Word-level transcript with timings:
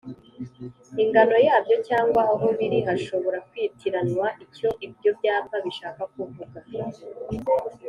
ingano 1.03 1.35
yabyo 1.47 1.75
cyangwa 1.87 2.21
aho 2.33 2.47
biri 2.57 2.79
hashobora 2.87 3.37
kwitiranywa 3.49 4.27
icyo 4.43 4.69
ibyo 4.85 5.09
byapa 5.19 5.55
bishaka 5.65 6.01
kuvuga 6.13 6.59